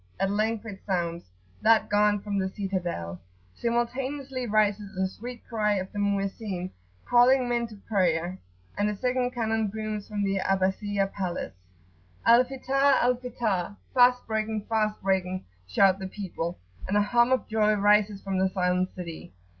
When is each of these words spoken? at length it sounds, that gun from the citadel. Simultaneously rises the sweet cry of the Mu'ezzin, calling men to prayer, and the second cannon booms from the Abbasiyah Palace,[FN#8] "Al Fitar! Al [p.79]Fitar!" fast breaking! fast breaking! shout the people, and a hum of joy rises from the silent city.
at 0.19 0.31
length 0.31 0.65
it 0.65 0.79
sounds, 0.83 1.29
that 1.61 1.87
gun 1.87 2.19
from 2.19 2.39
the 2.39 2.49
citadel. 2.49 3.21
Simultaneously 3.53 4.47
rises 4.47 4.95
the 4.95 5.07
sweet 5.07 5.45
cry 5.47 5.73
of 5.75 5.91
the 5.91 5.99
Mu'ezzin, 5.99 6.71
calling 7.05 7.47
men 7.47 7.67
to 7.67 7.75
prayer, 7.87 8.39
and 8.75 8.89
the 8.89 8.95
second 8.97 9.29
cannon 9.29 9.67
booms 9.67 10.07
from 10.07 10.23
the 10.23 10.39
Abbasiyah 10.39 11.11
Palace,[FN#8] 11.13 11.53
"Al 12.25 12.43
Fitar! 12.45 12.95
Al 12.99 13.13
[p.79]Fitar!" 13.15 13.77
fast 13.93 14.25
breaking! 14.25 14.65
fast 14.67 14.99
breaking! 15.03 15.45
shout 15.67 15.99
the 15.99 16.07
people, 16.07 16.57
and 16.87 16.97
a 16.97 17.01
hum 17.03 17.31
of 17.31 17.47
joy 17.47 17.73
rises 17.75 18.23
from 18.23 18.39
the 18.39 18.49
silent 18.49 18.89
city. 18.95 19.35